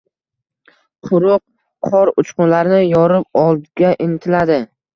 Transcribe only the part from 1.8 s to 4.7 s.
qor uchqunlarini yorib oldga intiladi.